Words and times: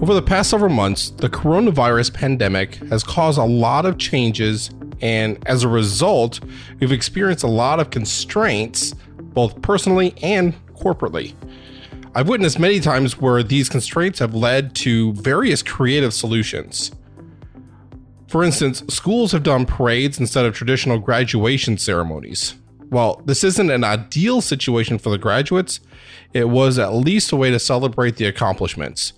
Over 0.00 0.14
the 0.14 0.22
past 0.22 0.50
several 0.50 0.72
months, 0.72 1.10
the 1.10 1.28
coronavirus 1.28 2.14
pandemic 2.14 2.76
has 2.88 3.02
caused 3.02 3.36
a 3.36 3.44
lot 3.44 3.84
of 3.84 3.98
changes, 3.98 4.70
and 5.00 5.36
as 5.48 5.64
a 5.64 5.68
result, 5.68 6.38
we've 6.78 6.92
experienced 6.92 7.42
a 7.42 7.48
lot 7.48 7.80
of 7.80 7.90
constraints, 7.90 8.94
both 9.18 9.60
personally 9.60 10.14
and 10.22 10.54
corporately. 10.76 11.34
I've 12.14 12.28
witnessed 12.28 12.60
many 12.60 12.78
times 12.78 13.20
where 13.20 13.42
these 13.42 13.68
constraints 13.68 14.20
have 14.20 14.36
led 14.36 14.76
to 14.76 15.14
various 15.14 15.64
creative 15.64 16.14
solutions. 16.14 16.92
For 18.28 18.44
instance, 18.44 18.84
schools 18.88 19.32
have 19.32 19.42
done 19.42 19.66
parades 19.66 20.20
instead 20.20 20.44
of 20.44 20.54
traditional 20.54 21.00
graduation 21.00 21.76
ceremonies. 21.76 22.54
While 22.88 23.20
this 23.24 23.42
isn't 23.42 23.70
an 23.70 23.82
ideal 23.82 24.42
situation 24.42 24.98
for 24.98 25.10
the 25.10 25.18
graduates, 25.18 25.80
it 26.32 26.48
was 26.48 26.78
at 26.78 26.94
least 26.94 27.32
a 27.32 27.36
way 27.36 27.50
to 27.50 27.58
celebrate 27.58 28.14
the 28.14 28.26
accomplishments. 28.26 29.12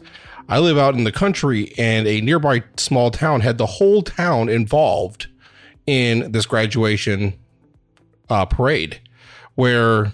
I 0.48 0.58
live 0.58 0.78
out 0.78 0.94
in 0.94 1.04
the 1.04 1.12
country, 1.12 1.72
and 1.78 2.06
a 2.06 2.20
nearby 2.20 2.64
small 2.76 3.10
town 3.10 3.40
had 3.40 3.58
the 3.58 3.66
whole 3.66 4.02
town 4.02 4.48
involved 4.48 5.28
in 5.86 6.32
this 6.32 6.46
graduation 6.46 7.34
uh, 8.28 8.46
parade, 8.46 9.00
where 9.54 10.12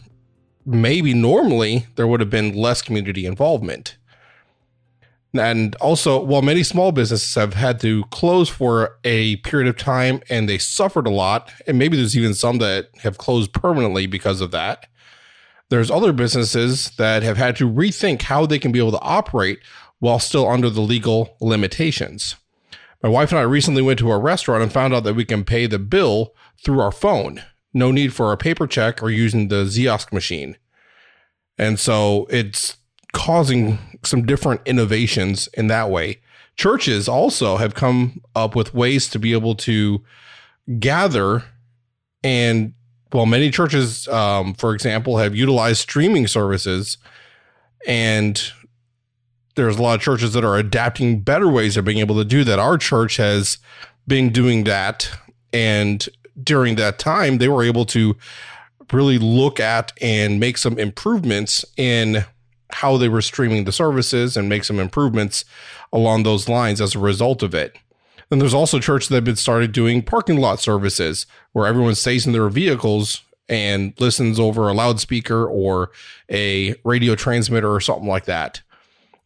maybe 0.64 1.14
normally 1.14 1.86
there 1.96 2.06
would 2.06 2.20
have 2.20 2.30
been 2.30 2.54
less 2.54 2.82
community 2.82 3.24
involvement. 3.26 3.96
And 5.34 5.74
also, 5.76 6.22
while 6.22 6.42
many 6.42 6.62
small 6.62 6.92
businesses 6.92 7.34
have 7.34 7.54
had 7.54 7.78
to 7.80 8.04
close 8.04 8.48
for 8.48 8.98
a 9.04 9.36
period 9.36 9.68
of 9.68 9.76
time 9.76 10.22
and 10.30 10.48
they 10.48 10.58
suffered 10.58 11.06
a 11.06 11.10
lot, 11.10 11.52
and 11.66 11.78
maybe 11.78 11.96
there's 11.96 12.16
even 12.16 12.34
some 12.34 12.58
that 12.58 12.88
have 13.02 13.18
closed 13.18 13.52
permanently 13.52 14.06
because 14.06 14.40
of 14.40 14.50
that, 14.52 14.86
there's 15.68 15.90
other 15.90 16.12
businesses 16.12 16.90
that 16.96 17.22
have 17.22 17.36
had 17.36 17.56
to 17.56 17.68
rethink 17.68 18.22
how 18.22 18.46
they 18.46 18.58
can 18.58 18.72
be 18.72 18.78
able 18.78 18.92
to 18.92 19.00
operate 19.00 19.58
while 19.98 20.18
still 20.18 20.48
under 20.48 20.70
the 20.70 20.80
legal 20.80 21.36
limitations. 21.40 22.36
My 23.02 23.08
wife 23.08 23.30
and 23.30 23.38
I 23.38 23.42
recently 23.42 23.82
went 23.82 23.98
to 24.00 24.10
a 24.10 24.18
restaurant 24.18 24.62
and 24.62 24.72
found 24.72 24.94
out 24.94 25.04
that 25.04 25.14
we 25.14 25.24
can 25.24 25.44
pay 25.44 25.66
the 25.66 25.78
bill 25.78 26.34
through 26.62 26.80
our 26.80 26.92
phone. 26.92 27.42
No 27.72 27.90
need 27.90 28.14
for 28.14 28.32
a 28.32 28.36
paper 28.36 28.66
check 28.66 29.02
or 29.02 29.10
using 29.10 29.48
the 29.48 29.64
Ziosk 29.64 30.12
machine. 30.12 30.56
And 31.58 31.78
so 31.78 32.26
it's 32.30 32.76
causing 33.12 33.78
some 34.02 34.26
different 34.26 34.60
innovations 34.66 35.48
in 35.54 35.68
that 35.68 35.90
way. 35.90 36.20
Churches 36.56 37.08
also 37.08 37.56
have 37.56 37.74
come 37.74 38.20
up 38.34 38.56
with 38.56 38.74
ways 38.74 39.08
to 39.10 39.18
be 39.18 39.32
able 39.32 39.54
to 39.56 40.02
gather 40.78 41.44
and 42.24 42.72
well, 43.12 43.26
many 43.26 43.50
churches, 43.50 44.08
um, 44.08 44.54
for 44.54 44.74
example, 44.74 45.18
have 45.18 45.34
utilized 45.34 45.80
streaming 45.80 46.26
services, 46.26 46.98
and 47.86 48.52
there's 49.56 49.78
a 49.78 49.82
lot 49.82 49.96
of 49.96 50.00
churches 50.00 50.32
that 50.34 50.44
are 50.44 50.56
adapting 50.56 51.20
better 51.20 51.48
ways 51.48 51.76
of 51.76 51.84
being 51.84 51.98
able 51.98 52.16
to 52.16 52.24
do 52.24 52.44
that. 52.44 52.58
Our 52.58 52.78
church 52.78 53.16
has 53.16 53.58
been 54.06 54.30
doing 54.30 54.64
that, 54.64 55.10
and 55.52 56.06
during 56.42 56.76
that 56.76 56.98
time, 56.98 57.38
they 57.38 57.48
were 57.48 57.64
able 57.64 57.84
to 57.86 58.16
really 58.92 59.18
look 59.18 59.58
at 59.58 59.92
and 60.00 60.38
make 60.38 60.58
some 60.58 60.78
improvements 60.78 61.64
in 61.76 62.24
how 62.70 62.96
they 62.96 63.08
were 63.08 63.22
streaming 63.22 63.64
the 63.64 63.72
services 63.72 64.36
and 64.36 64.48
make 64.48 64.64
some 64.64 64.78
improvements 64.78 65.44
along 65.92 66.22
those 66.22 66.48
lines 66.48 66.80
as 66.80 66.94
a 66.94 66.98
result 66.98 67.42
of 67.42 67.54
it. 67.54 67.76
Then 68.28 68.38
there's 68.38 68.54
also 68.54 68.78
churches 68.78 69.08
that 69.08 69.16
have 69.16 69.24
been 69.24 69.36
started 69.36 69.72
doing 69.72 70.02
parking 70.02 70.38
lot 70.38 70.60
services 70.60 71.26
where 71.52 71.66
everyone 71.66 71.94
stays 71.94 72.26
in 72.26 72.32
their 72.32 72.48
vehicles 72.48 73.22
and 73.48 73.94
listens 74.00 74.40
over 74.40 74.68
a 74.68 74.72
loudspeaker 74.74 75.46
or 75.46 75.90
a 76.30 76.74
radio 76.84 77.14
transmitter 77.14 77.72
or 77.72 77.80
something 77.80 78.08
like 78.08 78.24
that. 78.24 78.62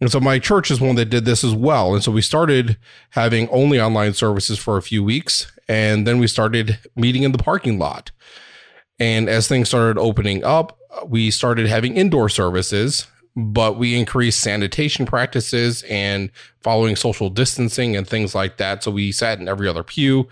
And 0.01 0.11
so 0.11 0.19
my 0.19 0.39
church 0.39 0.71
is 0.71 0.81
one 0.81 0.97
that 0.97 1.11
did 1.11 1.25
this 1.25 1.45
as 1.45 1.55
well. 1.55 1.95
And 1.95 2.03
so 2.03 2.11
we 2.11 2.23
started 2.23 2.79
having 3.11 3.49
only 3.51 3.81
online 3.81 4.15
services 4.15 4.59
for 4.59 4.77
a 4.77 4.83
few 4.83 5.05
weeks. 5.05 5.51
And 5.69 6.07
then 6.07 6.19
we 6.19 6.27
started 6.27 6.79
meeting 6.97 7.23
in 7.23 7.33
the 7.33 7.39
parking 7.39 7.79
lot. 7.79 8.11
And 8.99 9.29
as 9.29 9.47
things 9.47 9.69
started 9.69 9.99
opening 9.99 10.43
up, 10.43 10.79
we 11.07 11.31
started 11.31 11.67
having 11.67 11.97
indoor 11.97 12.29
services 12.29 13.07
but 13.37 13.79
we 13.79 13.99
increased 13.99 14.41
sanitation 14.41 15.07
practices 15.07 15.83
and 15.85 16.31
following 16.63 16.97
social 16.97 17.31
distancing 17.31 17.97
and 17.97 18.07
things 18.07 18.35
like 18.35 18.57
that. 18.57 18.83
So 18.83 18.91
we 18.91 19.13
sat 19.13 19.39
in 19.39 19.49
every 19.49 19.69
other 19.69 19.83
pew 19.83 20.29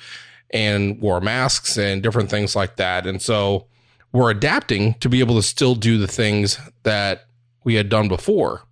and 0.51 1.01
wore 1.01 1.21
masks 1.21 1.77
and 1.79 2.03
different 2.03 2.31
things 2.31 2.57
like 2.57 2.77
that. 2.77 3.07
And 3.07 3.21
so 3.23 3.67
we're 4.13 4.31
adapting 4.31 4.95
to 4.95 5.09
be 5.09 5.21
able 5.21 5.37
to 5.37 5.43
still 5.43 5.75
do 5.75 5.99
the 5.99 6.09
things 6.09 6.59
that 6.83 7.27
we 7.65 7.75
had 7.75 7.89
done 7.89 8.09
before. 8.09 8.63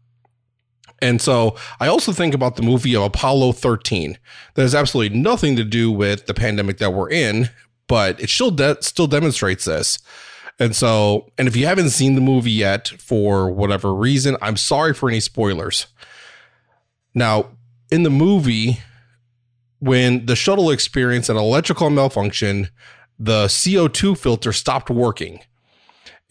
And 1.00 1.20
so 1.20 1.56
I 1.78 1.88
also 1.88 2.12
think 2.12 2.34
about 2.34 2.56
the 2.56 2.62
movie 2.62 2.96
of 2.96 3.02
Apollo 3.02 3.52
13 3.52 4.18
that 4.54 4.62
has 4.62 4.74
absolutely 4.74 5.18
nothing 5.18 5.56
to 5.56 5.64
do 5.64 5.90
with 5.90 6.26
the 6.26 6.34
pandemic 6.34 6.78
that 6.78 6.94
we're 6.94 7.10
in, 7.10 7.50
but 7.86 8.20
it 8.20 8.30
still 8.30 8.50
de- 8.50 8.82
still 8.82 9.06
demonstrates 9.06 9.64
this. 9.66 9.98
And 10.58 10.74
so, 10.74 11.30
and 11.36 11.46
if 11.46 11.54
you 11.54 11.66
haven't 11.66 11.90
seen 11.90 12.14
the 12.14 12.20
movie 12.20 12.50
yet 12.50 12.88
for 12.88 13.50
whatever 13.50 13.94
reason, 13.94 14.36
I'm 14.40 14.56
sorry 14.56 14.94
for 14.94 15.10
any 15.10 15.20
spoilers. 15.20 15.86
Now, 17.14 17.50
in 17.90 18.02
the 18.02 18.10
movie, 18.10 18.80
when 19.80 20.26
the 20.26 20.36
shuttle 20.36 20.70
experienced 20.70 21.28
an 21.28 21.36
electrical 21.36 21.90
malfunction, 21.90 22.68
the 23.18 23.46
CO2 23.46 24.16
filter 24.16 24.52
stopped 24.52 24.90
working. 24.90 25.40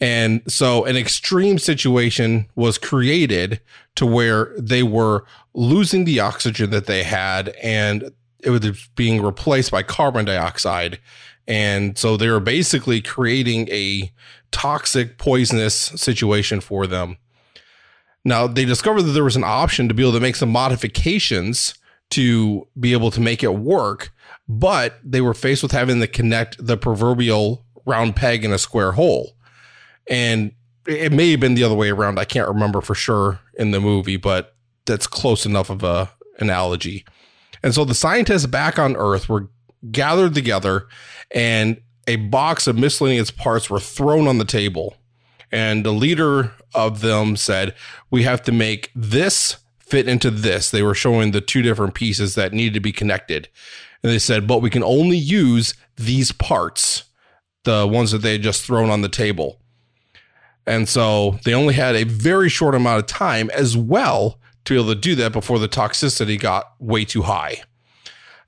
And 0.00 0.42
so 0.46 0.84
an 0.84 0.96
extreme 0.96 1.58
situation 1.58 2.46
was 2.54 2.78
created 2.78 3.60
to 3.96 4.06
where 4.06 4.54
they 4.58 4.82
were 4.82 5.24
losing 5.54 6.04
the 6.04 6.20
oxygen 6.20 6.70
that 6.70 6.86
they 6.86 7.02
had 7.02 7.48
and 7.62 8.10
it 8.40 8.50
was 8.50 8.88
being 8.94 9.22
replaced 9.22 9.70
by 9.70 9.82
carbon 9.82 10.24
dioxide. 10.24 11.00
And 11.48 11.96
so 11.98 12.16
they 12.16 12.28
were 12.28 12.40
basically 12.40 13.00
creating 13.00 13.68
a 13.70 14.12
toxic, 14.52 15.18
poisonous 15.18 15.74
situation 15.74 16.60
for 16.60 16.86
them. 16.86 17.16
Now, 18.24 18.46
they 18.46 18.64
discovered 18.64 19.02
that 19.02 19.12
there 19.12 19.24
was 19.24 19.36
an 19.36 19.44
option 19.44 19.88
to 19.88 19.94
be 19.94 20.02
able 20.02 20.12
to 20.12 20.20
make 20.20 20.36
some 20.36 20.50
modifications 20.50 21.74
to 22.10 22.66
be 22.78 22.92
able 22.92 23.10
to 23.10 23.20
make 23.20 23.42
it 23.42 23.54
work, 23.54 24.12
but 24.48 24.98
they 25.04 25.20
were 25.20 25.34
faced 25.34 25.62
with 25.62 25.72
having 25.72 26.00
to 26.00 26.06
connect 26.06 26.64
the 26.64 26.76
proverbial 26.76 27.64
round 27.84 28.16
peg 28.16 28.44
in 28.44 28.52
a 28.52 28.58
square 28.58 28.92
hole. 28.92 29.36
And 30.08 30.52
it 30.86 31.12
may 31.12 31.30
have 31.32 31.40
been 31.40 31.54
the 31.54 31.64
other 31.64 31.74
way 31.74 31.90
around. 31.90 32.18
I 32.18 32.24
can't 32.24 32.48
remember 32.48 32.80
for 32.80 32.94
sure 32.94 33.40
in 33.54 33.70
the 33.70 33.80
movie, 33.80 34.16
but 34.16 34.54
that's 34.84 35.06
close 35.06 35.46
enough 35.46 35.70
of 35.70 35.82
a 35.82 36.10
analogy. 36.38 37.04
And 37.62 37.74
so 37.74 37.84
the 37.84 37.94
scientists 37.94 38.46
back 38.46 38.78
on 38.78 38.96
Earth 38.96 39.28
were 39.28 39.48
gathered 39.90 40.34
together 40.34 40.86
and 41.30 41.80
a 42.06 42.16
box 42.16 42.66
of 42.66 42.78
miscellaneous 42.78 43.30
parts 43.30 43.68
were 43.68 43.80
thrown 43.80 44.28
on 44.28 44.38
the 44.38 44.44
table. 44.44 44.96
And 45.50 45.84
the 45.84 45.92
leader 45.92 46.52
of 46.74 47.00
them 47.00 47.36
said, 47.36 47.74
We 48.10 48.22
have 48.24 48.42
to 48.42 48.52
make 48.52 48.90
this 48.94 49.56
fit 49.78 50.08
into 50.08 50.30
this. 50.30 50.70
They 50.70 50.82
were 50.82 50.94
showing 50.94 51.30
the 51.30 51.40
two 51.40 51.62
different 51.62 51.94
pieces 51.94 52.34
that 52.34 52.52
needed 52.52 52.74
to 52.74 52.80
be 52.80 52.92
connected. 52.92 53.48
And 54.02 54.12
they 54.12 54.18
said, 54.18 54.46
But 54.46 54.62
we 54.62 54.70
can 54.70 54.84
only 54.84 55.16
use 55.16 55.74
these 55.96 56.32
parts, 56.32 57.04
the 57.64 57.86
ones 57.86 58.10
that 58.12 58.18
they 58.18 58.32
had 58.32 58.42
just 58.42 58.64
thrown 58.64 58.90
on 58.90 59.02
the 59.02 59.08
table. 59.08 59.60
And 60.66 60.88
so 60.88 61.38
they 61.44 61.54
only 61.54 61.74
had 61.74 61.94
a 61.94 62.04
very 62.04 62.48
short 62.48 62.74
amount 62.74 62.98
of 62.98 63.06
time 63.06 63.50
as 63.50 63.76
well 63.76 64.38
to 64.64 64.74
be 64.74 64.80
able 64.80 64.92
to 64.92 65.00
do 65.00 65.14
that 65.14 65.32
before 65.32 65.58
the 65.58 65.68
toxicity 65.68 66.38
got 66.38 66.72
way 66.80 67.04
too 67.04 67.22
high. 67.22 67.62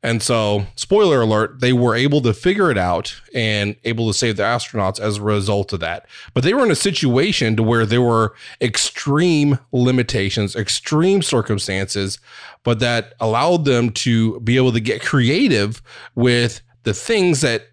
And 0.03 0.23
so, 0.23 0.67
spoiler 0.77 1.23
alert, 1.23 1.61
they 1.61 1.73
were 1.73 1.97
able 1.97 2.21
to 2.21 2.33
figure 2.33 2.71
it 2.71 2.79
out 2.79 3.21
and 3.35 3.75
able 3.83 4.07
to 4.07 4.17
save 4.17 4.37
the 4.37 4.45
astronauts 4.45 5.01
as 5.01 5.17
a 5.17 5.23
result 5.23 5.73
of 5.73 5.81
that. 5.81 6.07
But 6.35 6.45
they 6.45 6.55
were 6.55 6.65
in 6.65 6.71
a 6.71 6.77
situation 6.77 7.57
to 7.57 7.65
where 7.65 7.85
there 7.85 8.03
were 8.03 8.35
extreme 8.61 9.59
limitations, 9.73 10.55
extreme 10.55 11.21
circumstances, 11.21 12.21
but 12.63 12.79
that 12.79 13.15
allowed 13.19 13.65
them 13.65 13.91
to 13.91 14.39
be 14.41 14.57
able 14.57 14.73
to 14.73 14.81
get 14.81 15.03
creative 15.03 15.83
with 16.15 16.61
the 16.85 16.95
things 16.95 17.41
that 17.41 17.69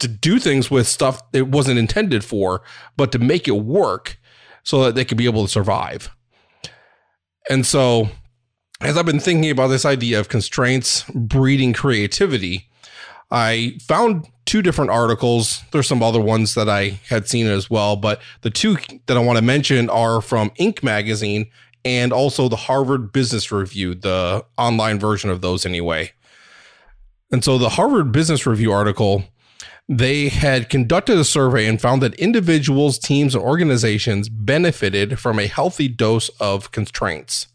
to 0.00 0.08
do 0.08 0.38
things 0.38 0.70
with 0.70 0.86
stuff 0.86 1.22
it 1.32 1.48
wasn't 1.48 1.78
intended 1.78 2.24
for, 2.24 2.62
but 2.96 3.12
to 3.12 3.18
make 3.18 3.46
it 3.46 3.52
work 3.52 4.18
so 4.62 4.84
that 4.84 4.94
they 4.94 5.04
could 5.04 5.18
be 5.18 5.26
able 5.26 5.44
to 5.44 5.50
survive. 5.50 6.10
And 7.48 7.64
so 7.64 8.10
as 8.80 8.96
I've 8.96 9.06
been 9.06 9.20
thinking 9.20 9.50
about 9.50 9.68
this 9.68 9.84
idea 9.84 10.18
of 10.18 10.28
constraints 10.28 11.04
breeding 11.14 11.72
creativity, 11.72 12.68
I 13.30 13.78
found 13.86 14.26
two 14.46 14.62
different 14.62 14.90
articles. 14.90 15.62
There's 15.70 15.86
some 15.86 16.02
other 16.02 16.20
ones 16.20 16.54
that 16.54 16.68
I 16.68 17.00
had 17.08 17.28
seen 17.28 17.46
as 17.46 17.70
well, 17.70 17.96
but 17.96 18.20
the 18.40 18.50
two 18.50 18.76
that 19.06 19.16
I 19.16 19.20
want 19.20 19.36
to 19.36 19.44
mention 19.44 19.88
are 19.90 20.20
from 20.20 20.50
Inc. 20.58 20.82
magazine 20.82 21.50
and 21.84 22.12
also 22.12 22.48
the 22.48 22.56
Harvard 22.56 23.12
Business 23.12 23.52
Review, 23.52 23.94
the 23.94 24.44
online 24.58 24.98
version 24.98 25.30
of 25.30 25.40
those 25.40 25.64
anyway. 25.64 26.12
And 27.30 27.44
so 27.44 27.58
the 27.58 27.70
Harvard 27.70 28.12
Business 28.12 28.46
Review 28.46 28.72
article, 28.72 29.24
they 29.92 30.28
had 30.28 30.68
conducted 30.68 31.18
a 31.18 31.24
survey 31.24 31.66
and 31.66 31.80
found 31.80 32.00
that 32.00 32.14
individuals, 32.14 32.96
teams, 32.96 33.34
and 33.34 33.42
organizations 33.42 34.28
benefited 34.28 35.18
from 35.18 35.40
a 35.40 35.48
healthy 35.48 35.88
dose 35.88 36.28
of 36.38 36.70
constraints. 36.70 37.48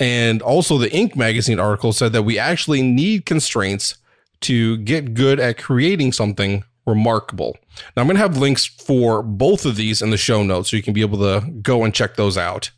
And 0.00 0.42
also, 0.42 0.76
the 0.76 0.90
Inc. 0.90 1.14
magazine 1.14 1.60
article 1.60 1.92
said 1.92 2.12
that 2.14 2.24
we 2.24 2.36
actually 2.36 2.82
need 2.82 3.26
constraints 3.26 3.96
to 4.40 4.78
get 4.78 5.14
good 5.14 5.38
at 5.38 5.56
creating 5.56 6.12
something 6.12 6.64
remarkable. 6.84 7.56
Now, 7.96 8.02
I'm 8.02 8.08
going 8.08 8.16
to 8.16 8.22
have 8.22 8.36
links 8.36 8.66
for 8.66 9.22
both 9.22 9.64
of 9.64 9.76
these 9.76 10.02
in 10.02 10.10
the 10.10 10.16
show 10.16 10.42
notes 10.42 10.70
so 10.70 10.76
you 10.76 10.82
can 10.82 10.94
be 10.94 11.02
able 11.02 11.18
to 11.18 11.48
go 11.62 11.84
and 11.84 11.94
check 11.94 12.16
those 12.16 12.36
out. 12.36 12.72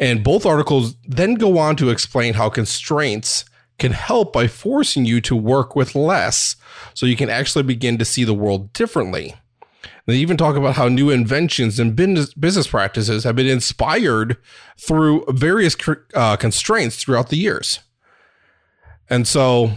And 0.00 0.24
both 0.24 0.44
articles 0.44 0.96
then 1.06 1.34
go 1.34 1.58
on 1.58 1.76
to 1.76 1.90
explain 1.90 2.34
how 2.34 2.48
constraints 2.48 3.44
can 3.80 3.92
help 3.92 4.32
by 4.32 4.46
forcing 4.46 5.04
you 5.04 5.20
to 5.22 5.34
work 5.34 5.74
with 5.74 5.96
less 5.96 6.54
so 6.94 7.06
you 7.06 7.16
can 7.16 7.30
actually 7.30 7.64
begin 7.64 7.98
to 7.98 8.04
see 8.04 8.22
the 8.22 8.34
world 8.34 8.72
differently. 8.72 9.34
They 10.06 10.16
even 10.16 10.36
talk 10.36 10.56
about 10.56 10.76
how 10.76 10.88
new 10.88 11.10
inventions 11.10 11.78
and 11.78 11.96
business 11.96 12.66
practices 12.66 13.24
have 13.24 13.36
been 13.36 13.46
inspired 13.46 14.36
through 14.78 15.24
various 15.28 15.76
uh, 16.14 16.36
constraints 16.36 16.96
throughout 16.96 17.28
the 17.28 17.36
years. 17.36 17.80
And 19.08 19.26
so 19.26 19.72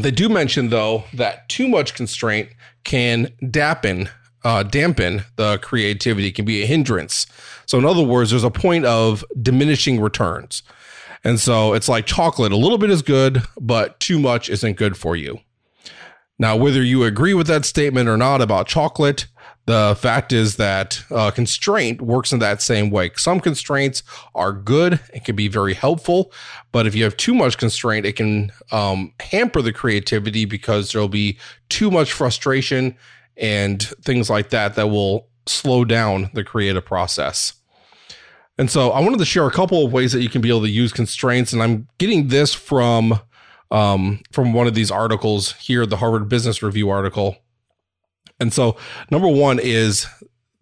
they 0.00 0.10
do 0.10 0.28
mention, 0.28 0.68
though, 0.68 1.04
that 1.14 1.48
too 1.48 1.68
much 1.68 1.94
constraint 1.94 2.50
can 2.84 3.32
dampen, 3.50 4.08
uh, 4.44 4.62
dampen 4.62 5.22
the 5.36 5.58
creativity, 5.58 6.30
can 6.30 6.44
be 6.44 6.62
a 6.62 6.66
hindrance. 6.66 7.26
So, 7.66 7.78
in 7.78 7.84
other 7.84 8.02
words, 8.02 8.30
there's 8.30 8.44
a 8.44 8.50
point 8.50 8.84
of 8.84 9.24
diminishing 9.40 10.00
returns. 10.00 10.62
And 11.26 11.40
so 11.40 11.74
it's 11.74 11.88
like 11.88 12.06
chocolate. 12.06 12.52
A 12.52 12.56
little 12.56 12.78
bit 12.78 12.88
is 12.88 13.02
good, 13.02 13.42
but 13.60 13.98
too 13.98 14.20
much 14.20 14.48
isn't 14.48 14.76
good 14.76 14.96
for 14.96 15.16
you. 15.16 15.40
Now, 16.38 16.54
whether 16.54 16.80
you 16.84 17.02
agree 17.02 17.34
with 17.34 17.48
that 17.48 17.64
statement 17.64 18.08
or 18.08 18.16
not 18.16 18.40
about 18.40 18.68
chocolate, 18.68 19.26
the 19.64 19.96
fact 19.98 20.32
is 20.32 20.54
that 20.54 21.02
uh, 21.10 21.32
constraint 21.32 22.00
works 22.00 22.32
in 22.32 22.38
that 22.38 22.62
same 22.62 22.90
way. 22.90 23.10
Some 23.16 23.40
constraints 23.40 24.04
are 24.36 24.52
good 24.52 25.00
and 25.12 25.24
can 25.24 25.34
be 25.34 25.48
very 25.48 25.74
helpful, 25.74 26.30
but 26.70 26.86
if 26.86 26.94
you 26.94 27.02
have 27.02 27.16
too 27.16 27.34
much 27.34 27.58
constraint, 27.58 28.06
it 28.06 28.14
can 28.14 28.52
um, 28.70 29.12
hamper 29.18 29.62
the 29.62 29.72
creativity 29.72 30.44
because 30.44 30.92
there'll 30.92 31.08
be 31.08 31.38
too 31.68 31.90
much 31.90 32.12
frustration 32.12 32.94
and 33.36 33.82
things 33.82 34.30
like 34.30 34.50
that 34.50 34.76
that 34.76 34.90
will 34.90 35.26
slow 35.46 35.84
down 35.84 36.30
the 36.34 36.44
creative 36.44 36.84
process. 36.84 37.54
And 38.58 38.70
so 38.70 38.90
I 38.90 39.00
wanted 39.00 39.18
to 39.18 39.24
share 39.24 39.46
a 39.46 39.50
couple 39.50 39.84
of 39.84 39.92
ways 39.92 40.12
that 40.12 40.22
you 40.22 40.28
can 40.28 40.40
be 40.40 40.48
able 40.48 40.62
to 40.62 40.70
use 40.70 40.92
constraints. 40.92 41.52
And 41.52 41.62
I'm 41.62 41.88
getting 41.98 42.28
this 42.28 42.54
from 42.54 43.20
um, 43.70 44.20
from 44.30 44.52
one 44.52 44.66
of 44.66 44.74
these 44.74 44.90
articles 44.90 45.52
here, 45.54 45.86
the 45.86 45.96
Harvard 45.96 46.28
Business 46.28 46.62
Review 46.62 46.88
article. 46.88 47.36
And 48.38 48.52
so 48.52 48.76
number 49.10 49.28
one 49.28 49.58
is 49.58 50.06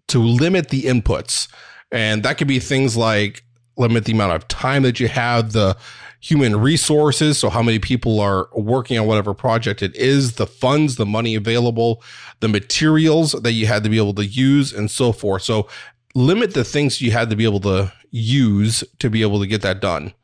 to 0.09 0.19
limit 0.21 0.71
the 0.71 0.85
inputs. 0.85 1.49
And 1.93 2.23
that 2.23 2.39
could 2.39 2.49
be 2.49 2.59
things 2.59 2.97
like 2.97 3.45
limit 3.77 4.05
the 4.05 4.13
amount 4.13 4.33
of 4.33 4.49
time 4.49 4.83
that 4.85 5.01
you 5.01 5.09
have, 5.09 5.53
the 5.53 5.77
human 6.21 6.57
resources. 6.59 7.39
So 7.39 7.51
how 7.51 7.63
many 7.63 7.79
people 7.79 8.21
are 8.21 8.49
working 8.55 8.99
on 8.99 9.07
whatever 9.07 9.35
project 9.35 9.83
it 9.83 9.95
is, 9.95 10.35
the 10.35 10.47
funds, 10.47 10.97
the 10.97 11.05
money 11.05 11.35
available, 11.35 12.03
the 12.41 12.49
materials 12.49 13.33
that 13.33 13.53
you 13.53 13.67
had 13.67 13.85
to 13.85 13.91
be 13.91 13.99
able 13.99 14.15
to 14.15 14.25
use 14.25 14.73
and 14.73 14.91
so 14.91 15.13
forth. 15.13 15.43
So 15.43 15.69
limit 16.15 16.55
the 16.55 16.65
things 16.65 17.01
you 17.01 17.11
had 17.11 17.31
to 17.31 17.37
be 17.37 17.45
able 17.45 17.61
to 17.61 17.93
use 18.11 18.85
to 19.01 19.11
be 19.11 19.23
able 19.23 19.41
to 19.41 19.47
get 19.47 19.63
that 19.63 19.81
done. 19.81 20.15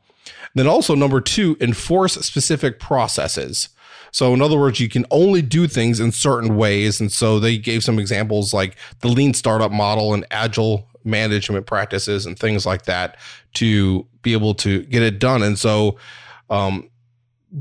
Then 0.55 0.67
also 0.67 0.95
number 0.95 1.21
two, 1.21 1.57
enforce 1.61 2.13
specific 2.13 2.79
processes. 2.79 3.69
So 4.11 4.33
in 4.33 4.41
other 4.41 4.59
words, 4.59 4.79
you 4.79 4.89
can 4.89 5.05
only 5.09 5.41
do 5.41 5.67
things 5.67 5.99
in 5.99 6.11
certain 6.11 6.57
ways. 6.57 6.99
And 6.99 7.11
so 7.11 7.39
they 7.39 7.57
gave 7.57 7.83
some 7.83 7.99
examples 7.99 8.53
like 8.53 8.75
the 8.99 9.07
lean 9.07 9.33
startup 9.33 9.71
model 9.71 10.13
and 10.13 10.25
agile 10.31 10.87
management 11.03 11.65
practices 11.65 12.25
and 12.25 12.37
things 12.37 12.65
like 12.65 12.83
that 12.83 13.17
to 13.53 14.05
be 14.21 14.33
able 14.33 14.53
to 14.55 14.83
get 14.83 15.01
it 15.01 15.19
done. 15.19 15.41
And 15.41 15.57
so, 15.57 15.97
um, 16.49 16.89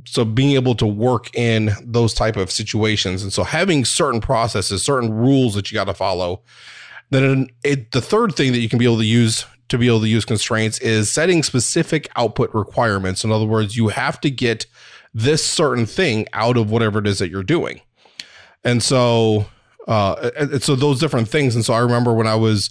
so 0.04 0.24
being 0.24 0.52
able 0.52 0.74
to 0.76 0.86
work 0.86 1.34
in 1.36 1.70
those 1.82 2.14
type 2.14 2.36
of 2.36 2.50
situations 2.50 3.24
and 3.24 3.32
so 3.32 3.42
having 3.42 3.84
certain 3.84 4.20
processes 4.20 4.84
certain 4.84 5.12
rules 5.12 5.54
that 5.54 5.70
you 5.70 5.74
got 5.74 5.84
to 5.84 5.94
follow 5.94 6.42
then 7.10 7.48
it, 7.64 7.92
the 7.92 8.00
third 8.00 8.34
thing 8.34 8.52
that 8.52 8.58
you 8.60 8.68
can 8.68 8.78
be 8.78 8.84
able 8.84 8.98
to 8.98 9.04
use 9.04 9.44
to 9.68 9.78
be 9.78 9.86
able 9.86 10.00
to 10.00 10.08
use 10.08 10.24
constraints 10.24 10.80
is 10.80 11.10
setting 11.10 11.44
specific 11.44 12.08
output 12.16 12.52
requirements. 12.52 13.22
In 13.22 13.30
other 13.30 13.44
words, 13.44 13.76
you 13.76 13.88
have 13.88 14.20
to 14.22 14.30
get 14.30 14.66
this 15.14 15.44
certain 15.44 15.86
thing 15.86 16.26
out 16.32 16.56
of 16.56 16.70
whatever 16.70 16.98
it 16.98 17.06
is 17.06 17.20
that 17.20 17.30
you're 17.30 17.44
doing. 17.44 17.80
And 18.64 18.82
so, 18.82 19.46
uh, 19.86 20.30
and 20.36 20.62
so 20.62 20.74
those 20.74 20.98
different 20.98 21.28
things. 21.28 21.54
And 21.54 21.64
so 21.64 21.72
I 21.72 21.78
remember 21.78 22.12
when 22.12 22.26
I 22.26 22.34
was 22.34 22.70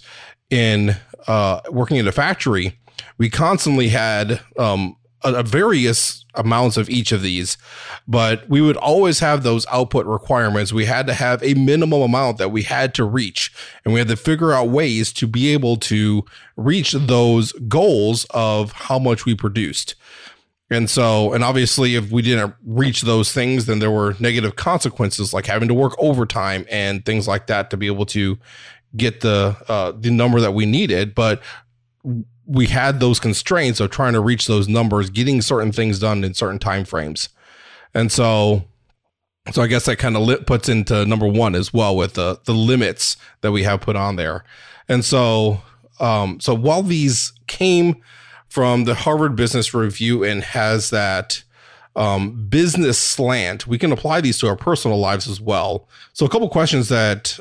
in 0.50 0.94
uh, 1.26 1.60
working 1.70 1.96
in 1.96 2.06
a 2.06 2.12
factory, 2.12 2.78
we 3.16 3.30
constantly 3.30 3.88
had 3.88 4.40
um, 4.58 4.94
a 5.22 5.42
various 5.42 6.24
amounts 6.34 6.76
of 6.76 6.88
each 6.88 7.12
of 7.12 7.22
these, 7.22 7.58
but 8.08 8.48
we 8.48 8.60
would 8.60 8.76
always 8.76 9.20
have 9.20 9.42
those 9.42 9.66
output 9.66 10.06
requirements. 10.06 10.72
We 10.72 10.86
had 10.86 11.06
to 11.08 11.14
have 11.14 11.42
a 11.42 11.54
minimum 11.54 12.02
amount 12.02 12.38
that 12.38 12.50
we 12.50 12.62
had 12.62 12.94
to 12.94 13.04
reach, 13.04 13.52
and 13.84 13.92
we 13.92 14.00
had 14.00 14.08
to 14.08 14.16
figure 14.16 14.52
out 14.52 14.68
ways 14.68 15.12
to 15.14 15.26
be 15.26 15.52
able 15.52 15.76
to 15.76 16.24
reach 16.56 16.92
those 16.92 17.52
goals 17.52 18.26
of 18.30 18.72
how 18.72 18.98
much 18.98 19.24
we 19.24 19.34
produced. 19.34 19.94
And 20.70 20.88
so, 20.88 21.32
and 21.32 21.42
obviously, 21.42 21.96
if 21.96 22.12
we 22.12 22.22
didn't 22.22 22.54
reach 22.64 23.02
those 23.02 23.32
things, 23.32 23.66
then 23.66 23.80
there 23.80 23.90
were 23.90 24.14
negative 24.20 24.54
consequences 24.54 25.34
like 25.34 25.46
having 25.46 25.66
to 25.66 25.74
work 25.74 25.94
overtime 25.98 26.64
and 26.70 27.04
things 27.04 27.26
like 27.26 27.48
that 27.48 27.70
to 27.70 27.76
be 27.76 27.86
able 27.88 28.06
to 28.06 28.38
get 28.96 29.20
the 29.20 29.56
uh, 29.68 29.92
the 29.92 30.10
number 30.10 30.40
that 30.40 30.52
we 30.52 30.66
needed. 30.66 31.14
But 31.14 31.42
we 32.50 32.66
had 32.66 32.98
those 32.98 33.20
constraints 33.20 33.78
of 33.78 33.90
trying 33.90 34.12
to 34.12 34.20
reach 34.20 34.48
those 34.48 34.66
numbers, 34.68 35.08
getting 35.08 35.40
certain 35.40 35.70
things 35.70 36.00
done 36.00 36.24
in 36.24 36.34
certain 36.34 36.58
time 36.58 36.84
frames. 36.84 37.28
And 37.94 38.10
so 38.10 38.64
so 39.52 39.62
I 39.62 39.68
guess 39.68 39.86
that 39.86 39.96
kind 39.96 40.16
of 40.16 40.46
puts 40.46 40.68
into 40.68 41.06
number 41.06 41.26
one 41.26 41.54
as 41.54 41.72
well 41.72 41.96
with 41.96 42.14
the 42.14 42.40
the 42.44 42.52
limits 42.52 43.16
that 43.40 43.52
we 43.52 43.62
have 43.62 43.80
put 43.80 43.94
on 43.94 44.16
there. 44.16 44.44
And 44.88 45.04
so 45.04 45.62
um 46.00 46.40
so 46.40 46.52
while 46.52 46.82
these 46.82 47.32
came 47.46 48.02
from 48.48 48.82
the 48.84 48.96
Harvard 48.96 49.36
Business 49.36 49.72
Review 49.72 50.24
and 50.24 50.42
has 50.42 50.90
that 50.90 51.44
um, 51.96 52.48
business 52.48 52.98
slant, 52.98 53.66
we 53.66 53.78
can 53.78 53.92
apply 53.92 54.20
these 54.20 54.38
to 54.38 54.48
our 54.48 54.56
personal 54.56 54.98
lives 54.98 55.28
as 55.28 55.40
well. 55.40 55.88
So, 56.12 56.24
a 56.24 56.28
couple 56.28 56.48
questions 56.48 56.88
that 56.88 57.38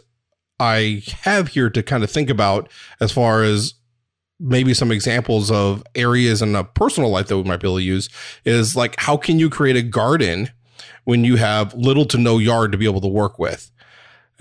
I 0.59 1.03
have 1.21 1.49
here 1.49 1.69
to 1.69 1.81
kind 1.81 2.03
of 2.03 2.11
think 2.11 2.29
about 2.29 2.69
as 2.99 3.11
far 3.11 3.43
as 3.43 3.75
maybe 4.39 4.73
some 4.73 4.91
examples 4.91 5.51
of 5.51 5.83
areas 5.95 6.41
in 6.41 6.55
a 6.55 6.63
personal 6.63 7.09
life 7.09 7.27
that 7.27 7.37
we 7.37 7.43
might 7.43 7.59
be 7.59 7.67
able 7.67 7.77
to 7.77 7.83
use 7.83 8.09
is 8.45 8.75
like 8.75 8.99
how 8.99 9.17
can 9.17 9.39
you 9.39 9.49
create 9.49 9.75
a 9.75 9.81
garden 9.81 10.49
when 11.03 11.23
you 11.23 11.35
have 11.35 11.73
little 11.73 12.05
to 12.05 12.17
no 12.17 12.37
yard 12.37 12.71
to 12.71 12.77
be 12.77 12.85
able 12.85 13.01
to 13.01 13.07
work 13.07 13.37
with? 13.39 13.71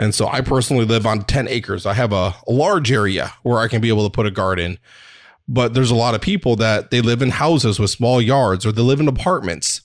And 0.00 0.14
so 0.14 0.28
i 0.28 0.40
personally 0.40 0.84
live 0.84 1.06
on 1.06 1.24
10 1.24 1.48
acres. 1.48 1.84
I 1.84 1.94
have 1.94 2.12
a, 2.12 2.34
a 2.46 2.52
large 2.52 2.92
area 2.92 3.32
where 3.42 3.58
i 3.58 3.68
can 3.68 3.80
be 3.80 3.88
able 3.88 4.04
to 4.04 4.10
put 4.10 4.26
a 4.26 4.30
garden 4.30 4.78
but 5.48 5.72
there's 5.72 5.90
a 5.90 5.96
lot 5.96 6.14
of 6.14 6.20
people 6.20 6.56
that 6.56 6.90
they 6.90 7.00
live 7.00 7.22
in 7.22 7.30
houses 7.30 7.80
with 7.80 7.90
small 7.90 8.20
yards 8.20 8.66
or 8.66 8.72
they 8.72 8.82
live 8.82 9.00
in 9.00 9.08
apartments. 9.08 9.80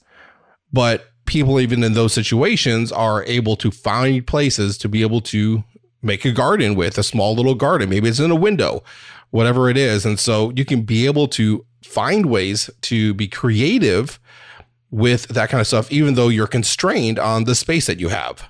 But 0.74 1.10
people 1.25 1.60
even 1.60 1.84
in 1.84 1.93
those 1.93 2.13
situations 2.13 2.91
are 2.91 3.24
able 3.24 3.55
to 3.55 3.72
find 3.72 4.27
places 4.27 4.77
to 4.79 4.89
be 4.89 5.01
able 5.01 5.22
to 5.22 5.63
make 6.01 6.25
a 6.25 6.34
garden 6.34 6.75
with 6.75 6.98
a 6.98 7.03
small 7.03 7.34
little 7.34 7.55
garden. 7.55 7.89
Maybe 7.89 8.10
it's 8.10 8.20
in 8.20 8.29
a 8.29 8.36
window 8.36 8.84
whatever 9.34 9.68
it 9.68 9.75
is. 9.75 10.06
And 10.06 10.20
so 10.20 10.52
you 10.56 10.63
can 10.63 10.84
be 10.84 11.08
able 11.08 11.28
to 11.30 11.66
find 11.84 12.28
ways 12.28 12.70
to 12.82 13.16
be 13.16 13.28
creative 13.28 14.20
with 14.92 15.28
that 15.30 15.50
kind 15.50 15.60
of 15.60 15.66
stuff, 15.66 15.92
even 15.92 16.13
though 16.13 16.28
you're 16.28 16.46
constrained 16.46 17.18
on 17.18 17.46
the 17.46 17.56
space 17.56 17.88
that 17.88 18.00
you 18.00 18.10
have. 18.10 18.48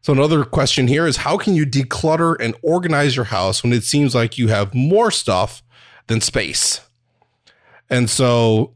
So, 0.00 0.14
another 0.14 0.46
question 0.46 0.88
here 0.88 1.06
is 1.06 1.18
how 1.18 1.36
can 1.36 1.54
you 1.54 1.66
declutter 1.66 2.36
and 2.40 2.54
organize 2.62 3.14
your 3.16 3.26
house 3.26 3.62
when 3.62 3.74
it 3.74 3.84
seems 3.84 4.14
like 4.14 4.38
you 4.38 4.48
have 4.48 4.74
more 4.74 5.10
stuff 5.10 5.62
than 6.06 6.22
space? 6.22 6.80
And 7.90 8.08
so, 8.08 8.72